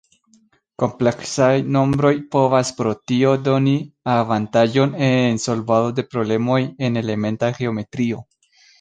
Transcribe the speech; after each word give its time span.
Kompleksaj 0.83 1.49
nombroj 1.75 2.13
povas 2.37 2.73
pro 2.81 2.95
tio 3.13 3.35
doni 3.49 3.75
avantaĝon 4.17 4.99
en 5.11 5.41
solvado 5.47 5.97
de 6.01 6.11
problemoj 6.13 6.61
en 6.91 7.03
elementa 7.07 7.57
geometrio. 7.63 8.29